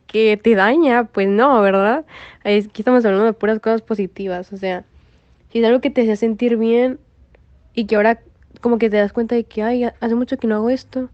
que 0.08 0.38
te 0.38 0.56
daña, 0.56 1.06
pues 1.06 1.28
no, 1.28 1.62
¿verdad? 1.62 2.06
Aquí 2.42 2.70
estamos 2.82 3.06
hablando 3.06 3.26
de 3.26 3.34
puras 3.34 3.60
cosas 3.60 3.82
positivas. 3.82 4.52
O 4.52 4.58
sea, 4.58 4.84
si 5.52 5.60
es 5.60 5.66
algo 5.66 5.82
que 5.82 5.90
te 5.90 6.02
hace 6.02 6.16
sentir 6.16 6.58
bien, 6.58 7.00
y 7.74 7.86
que 7.86 7.96
ahora 7.96 8.22
como 8.62 8.78
que 8.78 8.90
te 8.90 8.98
das 8.98 9.14
cuenta 9.14 9.36
de 9.36 9.44
que, 9.46 9.64
ay, 9.64 9.84
hace 9.84 10.16
mucho 10.16 10.38
que 10.38 10.48
no 10.48 10.56
hago 10.56 10.70
esto. 10.70 11.10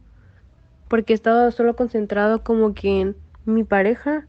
Porque 0.87 1.13
he 1.13 1.15
estado 1.15 1.51
solo 1.51 1.75
concentrado 1.75 2.43
como 2.43 2.73
que 2.73 3.01
en 3.01 3.15
mi 3.45 3.63
pareja. 3.63 4.27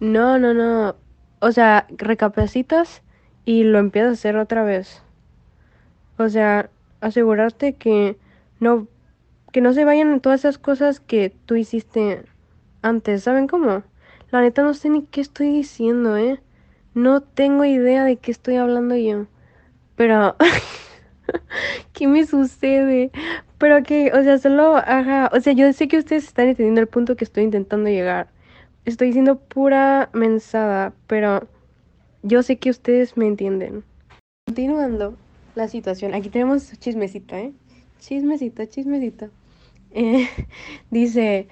No, 0.00 0.38
no, 0.38 0.54
no. 0.54 0.96
O 1.40 1.52
sea, 1.52 1.86
recapacitas 1.90 3.02
y 3.44 3.64
lo 3.64 3.78
empiezas 3.78 4.10
a 4.10 4.12
hacer 4.14 4.36
otra 4.36 4.64
vez. 4.64 5.02
O 6.18 6.28
sea, 6.28 6.70
asegurarte 7.00 7.74
que 7.74 8.16
no 8.60 8.88
que 9.52 9.60
no 9.60 9.72
se 9.72 9.84
vayan 9.84 10.20
todas 10.20 10.40
esas 10.40 10.58
cosas 10.58 11.00
que 11.00 11.32
tú 11.46 11.56
hiciste 11.56 12.24
antes, 12.82 13.22
¿saben 13.22 13.46
cómo? 13.46 13.82
La 14.30 14.42
neta 14.42 14.62
no 14.62 14.74
sé 14.74 14.90
ni 14.90 15.04
qué 15.04 15.22
estoy 15.22 15.50
diciendo, 15.50 16.16
¿eh? 16.16 16.40
No 16.98 17.20
tengo 17.20 17.64
idea 17.64 18.02
de 18.02 18.16
qué 18.16 18.32
estoy 18.32 18.56
hablando 18.56 18.96
yo. 18.96 19.26
Pero 19.94 20.34
¿Qué 21.92 22.08
me 22.08 22.26
sucede? 22.26 23.12
Pero 23.56 23.84
que, 23.84 24.10
o 24.12 24.20
sea, 24.24 24.36
solo, 24.38 24.74
ajá, 24.74 25.30
o 25.32 25.38
sea, 25.38 25.52
yo 25.52 25.72
sé 25.72 25.86
que 25.86 25.98
ustedes 25.98 26.24
están 26.24 26.48
entendiendo 26.48 26.80
el 26.80 26.88
punto 26.88 27.14
que 27.14 27.22
estoy 27.22 27.44
intentando 27.44 27.88
llegar. 27.88 28.26
Estoy 28.84 29.06
diciendo 29.06 29.38
pura 29.38 30.10
mensada, 30.12 30.92
pero 31.06 31.46
yo 32.24 32.42
sé 32.42 32.56
que 32.56 32.68
ustedes 32.68 33.16
me 33.16 33.28
entienden. 33.28 33.84
Continuando 34.48 35.14
la 35.54 35.68
situación, 35.68 36.14
aquí 36.14 36.30
tenemos 36.30 36.72
chismecita, 36.80 37.38
¿eh? 37.38 37.52
Chismecita, 38.00 38.68
chismecita. 38.68 39.30
Eh, 39.92 40.26
dice, 40.90 41.46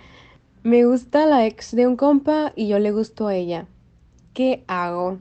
me 0.65 0.85
gusta 0.87 1.25
la 1.25 1.47
ex 1.47 1.71
de 1.71 1.87
un 1.87 1.95
compa 1.95 2.53
y 2.57 2.67
yo 2.67 2.81
le 2.81 2.91
gusto 2.91 3.29
a 3.29 3.37
ella. 3.37 3.69
¿Qué 4.35 4.65
hago? 4.67 5.19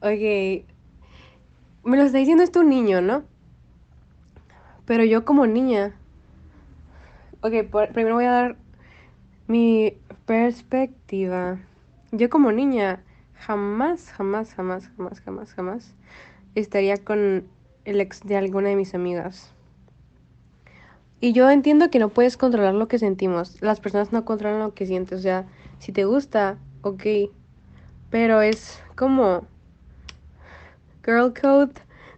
Ok, 0.00 0.64
me 1.82 1.96
lo 1.96 2.04
está 2.04 2.18
diciendo 2.18 2.44
esto 2.44 2.60
un 2.60 2.68
niño, 2.68 3.00
¿no? 3.00 3.24
Pero 4.84 5.04
yo 5.04 5.24
como 5.24 5.46
niña. 5.46 5.92
Ok, 7.40 7.52
primero 7.92 8.14
voy 8.14 8.26
a 8.26 8.30
dar 8.30 8.56
mi 9.48 9.94
perspectiva. 10.24 11.58
Yo 12.12 12.30
como 12.30 12.52
niña 12.52 13.02
jamás, 13.34 14.12
jamás, 14.12 14.54
jamás, 14.54 14.88
jamás, 14.96 15.20
jamás, 15.20 15.54
jamás 15.54 15.94
estaría 16.54 16.96
con 16.96 17.48
el 17.84 18.00
ex 18.00 18.20
de 18.22 18.36
alguna 18.36 18.68
de 18.68 18.76
mis 18.76 18.94
amigas. 18.94 19.52
Y 21.20 21.32
yo 21.32 21.50
entiendo 21.50 21.90
que 21.90 21.98
no 21.98 22.10
puedes 22.10 22.36
controlar 22.36 22.74
lo 22.74 22.86
que 22.86 23.00
sentimos. 23.00 23.60
Las 23.62 23.80
personas 23.80 24.12
no 24.12 24.24
controlan 24.24 24.60
lo 24.60 24.74
que 24.74 24.86
sientes. 24.86 25.18
O 25.18 25.22
sea, 25.22 25.46
si 25.80 25.90
te 25.90 26.04
gusta, 26.04 26.56
ok. 26.82 27.02
Pero 28.10 28.40
es 28.42 28.80
como 28.94 29.44
girl 31.08 31.32
code 31.32 31.72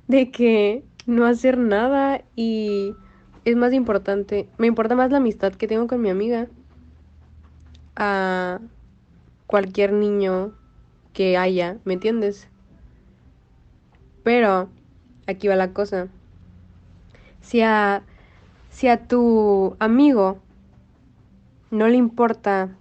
de 0.09 0.32
que 0.32 0.82
no 1.06 1.25
hacer 1.25 1.56
nada 1.59 2.23
y 2.35 2.92
es 3.44 3.54
más 3.54 3.73
importante, 3.73 4.49
me 4.59 4.66
importa 4.66 4.97
más 4.97 5.12
la 5.12 5.18
amistad 5.18 5.52
que 5.52 5.68
tengo 5.68 5.87
con 5.87 6.02
mi 6.02 6.11
amiga 6.11 6.49
a 7.94 8.59
cualquier 9.47 9.92
niño 9.92 10.52
que 11.12 11.38
haya, 11.38 11.78
¿me 11.85 11.94
entiendes? 11.94 12.49
Pero 14.25 14.68
aquí 15.28 15.47
va 15.47 15.54
la 15.54 15.73
cosa. 15.73 16.09
Si 17.40 17.62
a 17.62 18.02
si 18.70 18.88
a 18.88 19.06
tu 19.06 19.76
amigo 19.78 20.40
no 21.70 21.87
le 21.87 21.97
importa 21.97 22.76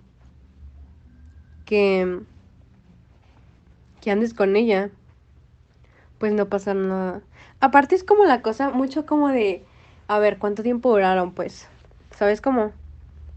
que 1.65 2.19
que 4.01 4.11
andes 4.11 4.33
con 4.33 4.55
ella, 4.55 4.89
pues 6.19 6.33
no 6.33 6.47
pasa 6.49 6.73
nada. 6.73 7.21
Aparte 7.59 7.95
es 7.95 8.03
como 8.03 8.25
la 8.25 8.41
cosa, 8.41 8.69
mucho 8.69 9.05
como 9.05 9.29
de, 9.29 9.65
a 10.07 10.19
ver, 10.19 10.37
¿cuánto 10.37 10.63
tiempo 10.63 10.91
duraron? 10.91 11.33
Pues, 11.33 11.67
¿sabes 12.11 12.41
cómo? 12.41 12.71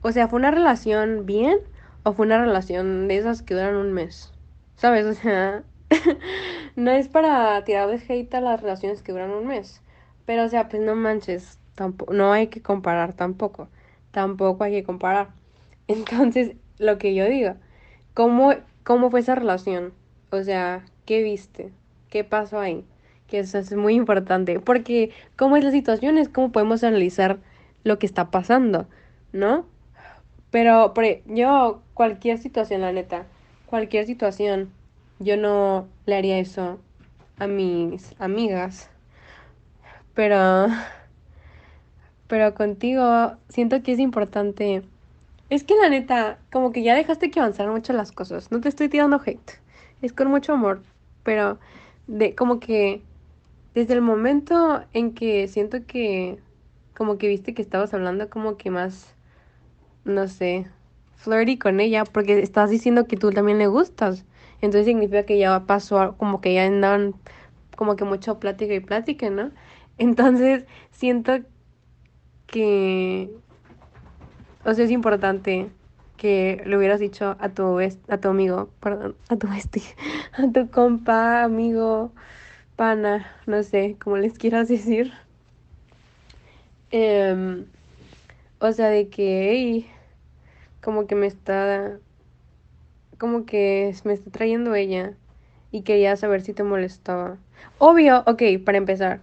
O 0.03 0.13
sea, 0.13 0.29
¿fue 0.29 0.39
una 0.39 0.51
relación 0.51 1.27
bien 1.27 1.59
o 2.03 2.13
fue 2.13 2.27
una 2.27 2.39
relación 2.41 3.09
de 3.09 3.17
esas 3.17 3.43
que 3.43 3.55
duran 3.55 3.77
un 3.77 3.93
mes? 3.93 4.33
¿Sabes? 4.77 5.07
O 5.13 5.15
sea, 5.15 5.65
no 6.77 6.91
es 6.91 7.09
para 7.09 7.63
tirarles 7.65 8.09
hate 8.09 8.35
a 8.35 8.41
las 8.41 8.61
relaciones 8.61 9.03
que 9.03 9.13
duran 9.13 9.31
un 9.31 9.47
mes. 9.47 9.81
Pero, 10.27 10.45
o 10.45 10.49
sea, 10.49 10.69
pues 10.69 10.83
no 10.83 10.95
manches, 10.97 11.59
tampoco, 11.75 12.13
no 12.15 12.33
hay 12.33 12.49
que 12.49 12.63
comparar 12.63 13.13
tampoco. 13.15 13.69
Tampoco 14.11 14.65
hay 14.65 14.73
que 14.73 14.85
comparar. 14.85 15.31
Entonces, 15.89 16.57
lo 16.79 16.99
que 16.99 17.15
yo 17.15 17.27
digo, 17.27 17.55
¿cómo, 18.15 18.55
cómo 18.85 19.11
fue 19.11 19.21
esa 19.21 19.35
relación? 19.35 19.93
O 20.31 20.43
sea, 20.43 20.85
¿qué 21.07 21.23
viste? 21.23 21.73
Qué 22.13 22.25
pasó 22.25 22.61
ahí. 22.61 22.85
Que 23.27 23.39
eso 23.39 23.59
es 23.59 23.73
muy 23.75 23.95
importante, 23.95 24.61
porque 24.61 25.11
cómo 25.37 25.57
es 25.57 25.65
la 25.65 25.71
situación 25.71 26.19
es 26.19 26.29
cómo 26.29 26.53
podemos 26.53 26.85
analizar 26.85 27.39
lo 27.85 27.99
que 27.99 28.05
está 28.05 28.31
pasando, 28.31 28.87
¿no? 29.33 29.65
Pero 30.51 30.93
yo, 31.27 31.81
cualquier 31.95 32.37
situación, 32.37 32.83
la 32.83 32.93
neta, 32.93 33.25
cualquier 33.65 34.05
situación, 34.05 34.71
yo 35.19 35.39
no 35.39 35.87
le 36.05 36.17
haría 36.17 36.39
eso 36.39 36.79
a 37.39 37.47
mis 37.47 38.15
amigas. 38.21 38.91
Pero, 40.13 40.67
pero 42.27 42.55
contigo 42.55 43.33
siento 43.49 43.83
que 43.83 43.93
es 43.93 43.99
importante. 43.99 44.83
Es 45.49 45.65
que 45.65 45.75
la 45.77 45.89
neta, 45.89 46.39
como 46.53 46.73
que 46.73 46.83
ya 46.83 46.95
dejaste 46.95 47.31
que 47.31 47.41
avanzaran 47.41 47.73
mucho 47.73 47.95
las 47.95 48.13
cosas. 48.13 48.53
No 48.53 48.61
te 48.61 48.69
estoy 48.69 48.91
tirando 48.91 49.23
hate. 49.25 49.53
Es 50.03 50.13
con 50.13 50.29
mucho 50.29 50.53
amor. 50.53 50.83
Pero 51.23 51.59
de 52.07 52.35
como 52.35 52.61
que 52.61 53.03
desde 53.75 53.95
el 53.95 54.03
momento 54.03 54.85
en 54.93 55.15
que 55.15 55.49
siento 55.49 55.87
que 55.87 56.39
como 56.97 57.19
que 57.19 57.29
viste 57.29 57.55
que 57.55 57.63
estabas 57.63 57.95
hablando 57.95 58.29
como 58.29 58.57
que 58.57 58.71
más 58.71 59.15
no 60.05 60.27
sé, 60.29 60.67
flirty 61.17 61.59
con 61.59 61.81
ella 61.81 62.05
porque 62.05 62.41
estás 62.41 62.71
diciendo 62.71 63.07
que 63.07 63.17
tú 63.17 63.31
también 63.31 63.59
le 63.59 63.67
gustas. 63.69 64.25
Entonces 64.61 64.87
significa 64.87 65.25
que 65.25 65.39
ya 65.39 65.65
pasó 65.67 66.17
como 66.19 66.41
que 66.41 66.55
ya 66.55 66.65
andaban 66.67 67.15
como 67.77 67.97
que 67.97 68.05
mucho 68.05 68.39
plática 68.39 68.75
y 68.75 68.81
plática, 68.81 69.31
¿no? 69.31 69.51
Entonces 69.99 70.67
siento 70.91 71.41
que 72.47 73.31
o 74.65 74.75
sea, 74.75 74.85
es 74.85 74.91
importante 74.91 75.71
que 76.23 76.63
le 76.65 76.77
hubieras 76.77 77.01
dicho 77.01 77.37
a 77.41 77.49
tu, 77.49 77.81
a 77.81 78.19
tu 78.19 78.29
amigo, 78.29 78.71
perdón, 78.79 79.17
a 79.29 79.37
tu 79.37 79.49
a 80.33 80.53
tu 80.53 80.71
compa, 80.71 81.43
amigo, 81.43 82.13
pana, 82.77 83.27
no 83.47 83.65
sé, 83.65 83.97
como 84.01 84.19
les 84.19 84.39
quieras 84.39 84.69
decir. 84.69 85.13
Em, 86.93 87.65
o 88.61 88.71
sea, 88.71 88.87
de 88.87 89.09
que, 89.09 89.87
como 90.81 91.09
que 91.09 91.17
me 91.17 91.27
está, 91.27 91.99
como 93.19 93.45
que 93.45 93.93
me 94.05 94.13
está 94.13 94.31
trayendo 94.31 94.77
ella 94.77 95.15
y 95.73 95.83
quería 95.83 96.15
saber 96.15 96.43
si 96.43 96.53
te 96.53 96.63
molestaba. 96.63 97.37
Obvio, 97.79 98.23
ok, 98.29 98.43
para 98.65 98.79
empezar. 98.79 99.19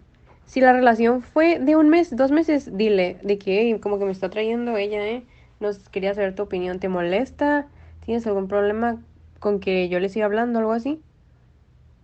Si 0.46 0.60
la 0.60 0.74
relación 0.74 1.22
fue 1.22 1.60
de 1.60 1.78
un 1.78 1.88
mes, 1.88 2.14
dos 2.14 2.32
meses, 2.32 2.76
dile 2.76 3.20
de 3.24 3.38
que 3.38 3.80
como 3.80 4.00
que 4.00 4.06
me 4.06 4.12
está 4.12 4.30
trayendo 4.30 4.76
ella, 4.76 5.08
¿eh? 5.08 5.24
Nos 5.60 5.90
quería 5.90 6.14
saber 6.14 6.36
tu 6.36 6.44
opinión. 6.44 6.80
¿Te 6.80 6.90
molesta? 6.90 7.68
¿Tienes 8.06 8.26
algún 8.28 8.48
problema 8.48 8.98
con 9.40 9.60
que 9.60 9.90
yo 9.90 10.00
le 10.00 10.10
siga 10.10 10.26
hablando 10.26 10.60
o 10.60 10.62
algo 10.62 10.74
así? 10.74 11.02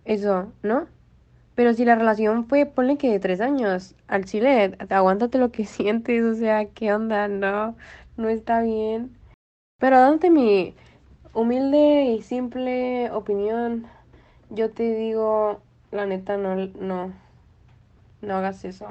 Eso, 0.04 0.52
¿no? 0.62 0.86
Pero 1.54 1.72
si 1.72 1.84
la 1.84 1.94
relación 1.94 2.46
fue, 2.46 2.66
ponle 2.66 2.98
que 2.98 3.10
de 3.10 3.18
tres 3.18 3.40
años, 3.40 3.94
al 4.08 4.26
chile, 4.26 4.76
aguántate 4.90 5.38
lo 5.38 5.50
que 5.50 5.64
sientes, 5.66 6.22
o 6.22 6.34
sea, 6.34 6.66
¿qué 6.66 6.92
onda? 6.92 7.28
No, 7.28 7.76
no 8.16 8.28
está 8.28 8.60
bien. 8.60 9.16
Pero 9.78 9.98
dándote 9.98 10.30
mi 10.30 10.74
humilde 11.32 12.04
y 12.16 12.22
simple 12.22 13.10
opinión, 13.10 13.86
yo 14.50 14.70
te 14.70 14.94
digo, 14.94 15.60
la 15.92 16.06
neta, 16.06 16.36
no, 16.36 16.56
no, 16.56 17.12
no 18.22 18.34
hagas 18.36 18.64
eso. 18.64 18.86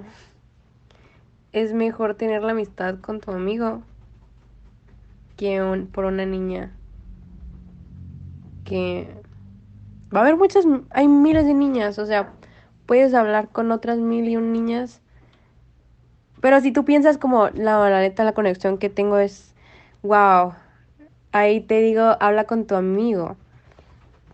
Es 1.53 1.73
mejor 1.73 2.15
tener 2.15 2.43
la 2.43 2.51
amistad 2.51 2.99
con 2.99 3.19
tu 3.19 3.31
amigo 3.31 3.81
que 5.35 5.85
por 5.91 6.05
una 6.05 6.25
niña. 6.25 6.75
Que 8.63 9.07
va 10.13 10.19
a 10.19 10.23
haber 10.23 10.37
muchas, 10.37 10.65
hay 10.91 11.07
miles 11.07 11.45
de 11.45 11.53
niñas, 11.53 11.99
o 11.99 12.05
sea, 12.05 12.33
puedes 12.85 13.13
hablar 13.13 13.49
con 13.49 13.71
otras 13.71 13.97
mil 13.97 14.27
y 14.27 14.37
un 14.37 14.53
niñas. 14.53 15.01
Pero 16.41 16.59
si 16.61 16.71
tú 16.71 16.85
piensas 16.85 17.17
como, 17.17 17.49
la, 17.49 17.89
la 17.89 17.99
neta, 17.99 18.23
la 18.23 18.33
conexión 18.33 18.77
que 18.77 18.89
tengo 18.89 19.17
es, 19.17 19.53
wow, 20.03 20.53
ahí 21.31 21.61
te 21.61 21.81
digo, 21.81 22.17
habla 22.19 22.45
con 22.45 22.65
tu 22.65 22.75
amigo. 22.75 23.35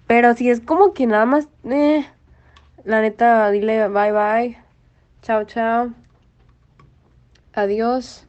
Pero 0.07 0.33
si 0.35 0.49
es 0.49 0.59
como 0.59 0.93
que 0.93 1.07
nada 1.07 1.25
más, 1.25 1.47
eh, 1.63 2.05
la 2.83 3.01
neta, 3.01 3.49
dile 3.51 3.87
bye 3.87 4.11
bye. 4.11 4.57
Chao, 5.21 5.45
chao. 5.45 5.91
Adiós. 7.53 8.27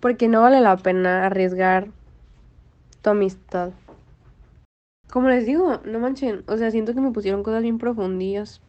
Porque 0.00 0.28
no 0.28 0.42
vale 0.42 0.60
la 0.60 0.76
pena 0.76 1.26
arriesgar 1.26 1.88
tu 3.02 3.10
amistad. 3.10 3.72
Como 5.10 5.28
les 5.28 5.46
digo, 5.46 5.80
no 5.84 5.98
manchen. 5.98 6.44
O 6.46 6.56
sea, 6.56 6.70
siento 6.70 6.94
que 6.94 7.00
me 7.00 7.10
pusieron 7.10 7.42
cosas 7.42 7.62
bien 7.62 7.78
profundillas. 7.78 8.60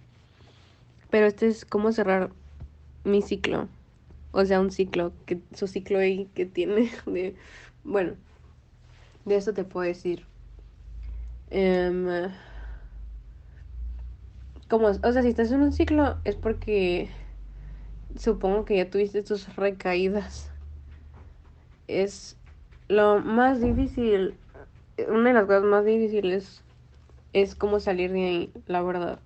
Pero 1.09 1.27
este 1.27 1.47
es 1.47 1.65
como 1.65 1.91
cerrar 1.91 2.31
mi 3.03 3.21
ciclo. 3.21 3.67
O 4.31 4.45
sea, 4.45 4.59
un 4.59 4.71
ciclo, 4.71 5.11
que 5.25 5.39
su 5.53 5.67
ciclo 5.67 5.99
ahí 5.99 6.29
que 6.35 6.45
tiene 6.45 6.89
de... 7.05 7.35
Bueno, 7.83 8.13
de 9.25 9.35
eso 9.35 9.53
te 9.53 9.63
puedo 9.63 9.87
decir. 9.87 10.25
Um, 11.51 12.07
como, 14.67 14.87
o 14.87 15.11
sea, 15.11 15.21
si 15.23 15.29
estás 15.29 15.51
en 15.51 15.61
un 15.61 15.73
ciclo 15.73 16.17
es 16.23 16.35
porque 16.35 17.09
supongo 18.15 18.65
que 18.65 18.77
ya 18.77 18.89
tuviste 18.89 19.23
tus 19.23 19.55
recaídas. 19.55 20.48
Es 21.89 22.37
lo 22.87 23.19
más 23.19 23.61
difícil, 23.61 24.35
una 25.07 25.29
de 25.29 25.33
las 25.33 25.45
cosas 25.45 25.63
más 25.63 25.85
difíciles 25.85 26.63
es 27.33 27.55
cómo 27.55 27.79
salir 27.79 28.11
de 28.11 28.25
ahí, 28.25 28.53
la 28.67 28.83
verdad. 28.83 29.19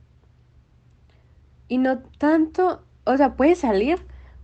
Y 1.68 1.78
no 1.78 2.00
tanto, 2.18 2.82
o 3.04 3.18
sea, 3.18 3.36
puedes 3.36 3.60
salir, 3.60 3.98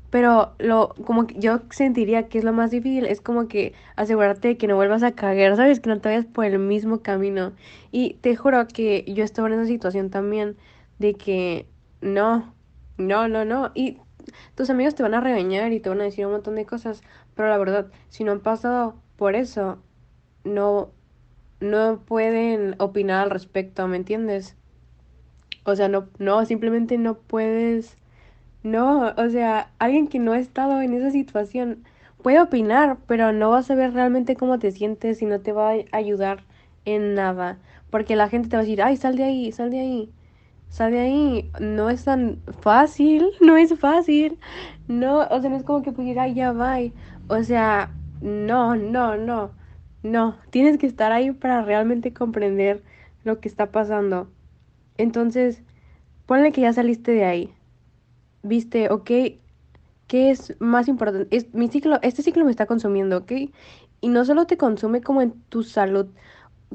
pero 0.10 0.54
lo 0.60 0.96
como 1.06 1.28
yo 1.28 1.62
sentiría 1.70 2.28
que 2.28 2.40
es 2.40 2.44
lo 2.44 2.52
más 2.52 2.72
difícil 2.72 3.06
es 3.06 3.22
como 3.22 3.48
que 3.48 3.74
asegurarte 3.96 4.50
de 4.50 4.58
que 4.58 4.68
no 4.68 4.76
vuelvas 4.76 5.04
a 5.04 5.14
caer, 5.14 5.56
sabes, 5.56 5.80
que 5.80 5.90
no 5.90 6.02
te 6.02 6.10
vayas 6.10 6.26
por 6.26 6.44
el 6.44 6.60
mismo 6.60 7.02
camino. 7.02 7.54
Y 7.92 8.16
te 8.16 8.36
juro 8.36 8.68
que 8.68 9.06
yo 9.08 9.24
estaba 9.24 9.48
en 9.48 9.54
esa 9.54 9.66
situación 9.66 10.10
también 10.10 10.58
de 10.98 11.14
que 11.14 11.68
no, 12.02 12.54
no, 12.98 13.30
no, 13.30 13.46
no. 13.46 13.72
Y 13.76 13.98
tus 14.56 14.70
amigos 14.70 14.96
te 14.96 15.04
van 15.04 15.14
a 15.14 15.22
regañar 15.22 15.72
y 15.72 15.80
te 15.80 15.90
van 15.90 16.02
a 16.02 16.06
decir 16.06 16.26
un 16.26 16.34
montón 16.34 16.56
de 16.56 16.66
cosas, 16.66 17.02
pero 17.40 17.48
la 17.48 17.58
verdad, 17.58 17.88
si 18.10 18.26
no 18.26 18.34
han 18.34 18.42
pasado 18.42 18.96
por 19.16 19.34
eso, 19.34 19.78
no, 20.44 20.90
no 21.62 22.02
pueden 22.06 22.76
opinar 22.80 23.24
al 23.24 23.30
respecto, 23.30 23.88
¿me 23.88 23.96
entiendes? 23.96 24.58
O 25.64 25.74
sea, 25.74 25.88
no, 25.88 26.10
no, 26.18 26.44
simplemente 26.44 26.98
no 26.98 27.14
puedes, 27.14 27.98
no, 28.62 29.14
o 29.16 29.30
sea, 29.30 29.72
alguien 29.80 30.10
que 30.10 30.20
no 30.20 30.34
ha 30.34 30.40
estado 30.40 30.82
en 30.82 30.94
esa 30.94 31.12
situación 31.12 31.86
puede 32.22 32.42
opinar, 32.42 32.98
pero 33.08 33.32
no 33.32 33.52
va 33.52 33.60
a 33.60 33.64
saber 33.64 33.94
realmente 33.94 34.36
cómo 34.36 34.60
te 34.60 34.72
sientes 34.72 35.22
y 35.22 35.26
no 35.26 35.40
te 35.40 35.54
va 35.54 35.70
a 35.70 35.98
ayudar 35.98 36.44
en 36.84 37.16
nada, 37.16 37.58
porque 37.90 38.18
la 38.18 38.28
gente 38.28 38.50
te 38.50 38.58
va 38.58 38.64
a 38.64 38.66
decir, 38.66 38.84
ay, 38.84 38.98
sal 38.98 39.16
de 39.16 39.24
ahí, 39.24 39.54
sal 39.54 39.72
de 39.72 39.80
ahí, 39.80 40.12
sal 40.68 40.92
de 40.92 41.00
ahí, 41.00 41.52
no 41.62 41.90
es 41.90 42.04
tan 42.04 42.42
fácil, 42.60 43.30
no 43.40 43.56
es 43.56 43.80
fácil, 43.80 44.38
no, 44.90 45.20
o 45.20 45.40
sea, 45.40 45.50
no 45.50 45.56
es 45.56 45.64
como 45.64 45.84
que 45.84 45.94
pues 45.94 46.18
ay, 46.18 46.34
ya 46.34 46.52
va, 46.52 46.80
o 47.30 47.44
sea, 47.44 47.92
no, 48.22 48.76
no, 48.76 49.18
no, 49.18 49.52
no, 50.04 50.38
tienes 50.52 50.78
que 50.78 50.88
estar 50.88 51.12
ahí 51.12 51.32
para 51.32 51.64
realmente 51.64 52.14
comprender 52.14 52.84
lo 53.24 53.40
que 53.40 53.48
está 53.48 53.72
pasando. 53.72 54.30
Entonces, 54.98 55.64
ponle 56.26 56.52
que 56.52 56.62
ya 56.62 56.74
saliste 56.74 57.12
de 57.14 57.26
ahí, 57.26 57.54
viste, 58.44 58.90
ok, 58.92 59.12
¿qué 60.08 60.32
es 60.32 60.56
más 60.60 60.88
importante? 60.88 61.36
Es, 61.36 61.54
mi 61.54 61.70
ciclo, 61.70 62.00
este 62.02 62.24
ciclo 62.24 62.46
me 62.46 62.52
está 62.52 62.66
consumiendo, 62.66 63.18
ok, 63.20 63.32
y 64.02 64.10
no 64.10 64.26
solo 64.26 64.46
te 64.48 64.58
consume 64.58 65.02
como 65.02 65.22
en 65.22 65.34
tu 65.50 65.64
salud, 65.64 66.08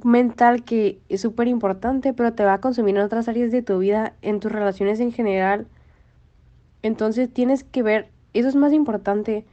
mental 0.04 0.64
que 0.64 1.00
es 1.08 1.20
súper 1.20 1.48
importante, 1.48 2.12
pero 2.14 2.34
te 2.34 2.44
va 2.44 2.54
a 2.54 2.60
consumir 2.60 2.96
en 2.96 3.02
otras 3.02 3.28
áreas 3.28 3.52
de 3.52 3.62
tu 3.62 3.78
vida, 3.78 4.14
en 4.22 4.40
tus 4.40 4.52
relaciones 4.52 5.00
en 5.00 5.12
general. 5.12 5.68
Entonces 6.82 7.32
tienes 7.32 7.64
que 7.64 7.82
ver, 7.82 8.10
eso 8.32 8.48
es 8.48 8.56
más 8.56 8.72
importante. 8.72 9.44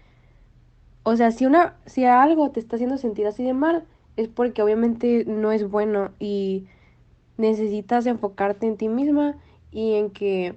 O 1.04 1.16
sea, 1.16 1.32
si 1.32 1.46
una 1.46 1.76
si 1.86 2.06
algo 2.06 2.52
te 2.52 2.60
está 2.60 2.76
haciendo 2.76 2.98
sentir 2.98 3.28
así 3.28 3.44
de 3.44 3.54
mal, 3.54 3.86
es 4.18 4.28
porque 4.28 4.62
obviamente 4.62 5.26
no 5.26 5.52
es 5.52 5.70
bueno 5.70 6.12
y 6.20 6.68
necesitas 7.38 8.06
enfocarte 8.06 8.68
en 8.68 8.78
ti 8.78 8.90
misma 8.90 9.36
y 9.72 9.96
en 9.96 10.12
que 10.12 10.56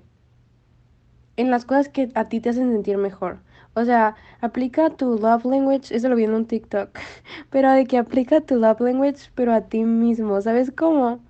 en 1.36 1.50
las 1.50 1.64
cosas 1.64 1.88
que 1.88 2.10
a 2.14 2.28
ti 2.28 2.40
te 2.40 2.50
hacen 2.50 2.72
sentir 2.72 2.98
mejor. 2.98 3.38
O 3.74 3.84
sea, 3.84 4.14
aplica 4.40 4.90
tu 4.90 5.18
love 5.18 5.44
language, 5.44 5.94
eso 5.94 6.08
lo 6.08 6.16
vi 6.16 6.24
en 6.24 6.34
un 6.34 6.46
TikTok, 6.46 6.90
pero 7.50 7.72
de 7.72 7.86
que 7.86 7.98
aplica 7.98 8.40
tu 8.40 8.56
love 8.56 8.80
language, 8.80 9.30
pero 9.34 9.52
a 9.52 9.62
ti 9.62 9.84
mismo, 9.84 10.40
¿sabes 10.40 10.70
cómo? 10.70 11.20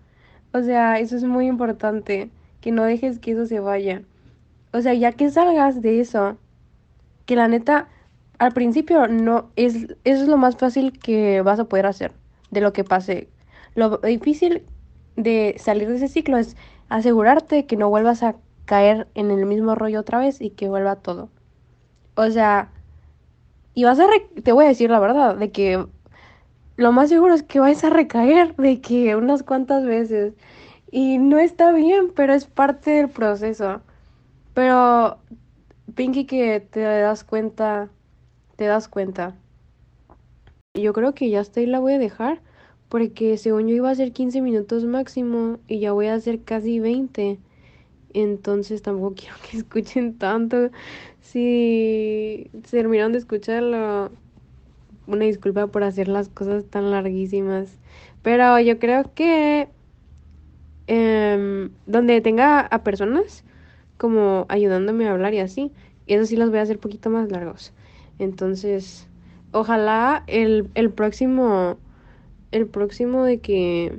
O 0.53 0.61
sea, 0.63 0.99
eso 0.99 1.17
es 1.17 1.25
muy 1.25 1.47
importante, 1.47 2.31
que 2.61 2.71
no 2.71 2.85
dejes 2.85 3.19
que 3.19 3.33
eso 3.33 3.47
se 3.47 3.61
vaya. 3.61 4.03
O 4.73 4.81
sea, 4.83 4.95
ya 4.95 5.13
que 5.13 5.31
salgas 5.31 5.81
de 5.83 6.01
eso, 6.01 6.37
que 7.27 7.37
la 7.37 7.49
neta, 7.49 7.89
al 8.39 8.53
principio 8.53 9.07
no, 9.09 9.51
es, 9.57 9.75
eso 10.05 10.23
es 10.23 10.29
lo 10.29 10.37
más 10.37 10.57
fácil 10.57 10.99
que 10.99 11.43
vas 11.43 11.61
a 11.61 11.65
poder 11.65 11.87
hacer, 11.87 12.13
de 12.51 12.61
lo 12.61 12.73
que 12.73 12.85
pase. 12.85 13.29
Lo 13.75 13.99
difícil 13.99 14.63
de 15.17 15.57
salir 15.59 15.89
de 15.89 15.97
ese 15.97 16.09
ciclo 16.09 16.37
es 16.37 16.57
asegurarte 16.89 17.67
que 17.67 17.77
no 17.77 17.89
vuelvas 17.89 18.23
a 18.23 18.37
caer 18.65 19.09
en 19.15 19.31
el 19.31 19.47
mismo 19.47 19.75
rollo 19.75 20.01
otra 20.01 20.19
vez 20.19 20.41
y 20.41 20.51
que 20.51 20.69
vuelva 20.69 20.97
todo. 20.97 21.29
O 22.17 22.31
sea, 22.31 22.71
y 23.75 23.85
vas 23.85 23.99
a, 24.01 24.07
te 24.43 24.53
voy 24.53 24.65
a 24.67 24.69
decir 24.69 24.91
la 24.91 25.01
verdad, 25.01 25.37
de 25.37 25.51
que 25.51 25.85
lo 26.77 26.93
más 26.93 27.09
seguro 27.09 27.35
es 27.35 27.43
que 27.43 27.61
vais 27.61 27.83
a 27.85 27.91
recaer 27.91 28.55
de 28.57 28.81
que 28.81 29.17
unas 29.17 29.43
cuantas 29.43 29.85
veces. 29.85 30.35
Y 30.91 31.19
no 31.19 31.39
está 31.39 31.73
bien, 31.73 32.13
pero 32.15 32.35
es 32.35 32.47
parte 32.47 32.93
del 32.93 33.09
proceso. 33.09 33.83
Pero, 34.55 35.19
Pinky, 35.95 36.27
que 36.27 36.61
te 36.61 36.81
das 36.81 37.25
cuenta, 37.25 37.91
te 38.57 38.67
das 38.67 38.89
cuenta. 38.89 39.35
Yo 40.75 40.93
creo 40.93 41.15
que 41.15 41.31
ya 41.31 41.41
hasta 41.41 41.61
ahí 41.61 41.67
la 41.67 41.79
voy 41.79 41.95
a 41.95 41.99
dejar, 41.99 42.41
porque 42.89 43.37
según 43.37 43.69
yo 43.69 43.77
iba 43.77 43.91
a 43.91 43.95
ser 43.95 44.13
15 44.13 44.41
minutos 44.41 44.85
máximo 44.85 45.59
y 45.69 45.81
ya 45.81 45.93
voy 45.93 46.07
a 46.07 46.15
hacer 46.15 46.43
casi 46.43 46.81
20. 46.81 47.39
Entonces 48.13 48.83
tampoco 48.83 49.15
quiero 49.19 49.37
que 49.49 49.59
escuchen 49.59 50.19
tanto. 50.19 50.71
Si 51.21 52.51
terminaron 52.71 53.13
de 53.13 53.19
escucharlo, 53.19 54.11
una 55.07 55.25
disculpa 55.25 55.67
por 55.69 55.85
hacer 55.85 56.09
las 56.09 56.29
cosas 56.29 56.65
tan 56.67 56.91
larguísimas. 56.91 57.79
Pero 58.23 58.59
yo 58.61 58.79
creo 58.79 59.15
que 59.15 59.69
em, 60.87 61.71
donde 61.87 62.21
tenga 62.21 62.61
a 62.61 62.83
personas 62.85 63.45
como 63.97 64.47
ayudándome 64.49 65.09
a 65.09 65.13
hablar 65.13 65.35
y 65.35 65.41
así, 65.41 65.73
eso 66.07 66.27
sí 66.27 66.37
los 66.37 66.51
voy 66.51 66.59
a 66.59 66.63
hacer 66.63 66.79
poquito 66.79 67.11
más 67.11 67.31
largos. 67.31 67.73
Entonces, 68.19 69.09
ojalá 69.53 70.25
el, 70.27 70.71
el 70.75 70.91
próximo, 70.91 71.79
el 72.53 72.67
próximo 72.67 73.25
de 73.25 73.41
que 73.41 73.99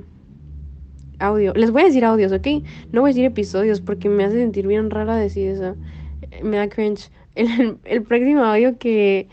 audio. 1.18 1.52
Les 1.54 1.70
voy 1.70 1.82
a 1.82 1.86
decir 1.86 2.04
audios, 2.04 2.32
¿ok? 2.32 2.46
No 2.92 3.00
voy 3.02 3.10
a 3.10 3.12
decir 3.12 3.24
episodios 3.24 3.80
porque 3.80 4.08
me 4.08 4.24
hace 4.24 4.36
sentir 4.36 4.66
bien 4.66 4.90
rara 4.90 5.16
decir 5.16 5.48
eso. 5.48 5.76
Me 6.42 6.56
da 6.56 6.68
cringe. 6.68 7.10
El, 7.36 7.78
el 7.84 8.02
próximo 8.02 8.42
audio 8.44 8.78
que, 8.78 9.28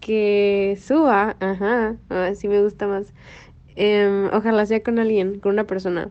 que 0.00 0.78
suba, 0.80 1.36
ajá, 1.40 1.96
así 2.08 2.48
me 2.48 2.62
gusta 2.62 2.86
más. 2.86 3.12
Em, 3.76 4.26
ojalá 4.32 4.64
sea 4.66 4.82
con 4.82 4.98
alguien, 4.98 5.38
con 5.40 5.52
una 5.52 5.64
persona. 5.66 6.10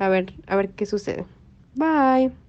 A 0.00 0.08
ver, 0.08 0.34
a 0.48 0.56
ver 0.56 0.70
qué 0.70 0.86
sucede. 0.86 1.24
Bye. 1.76 2.47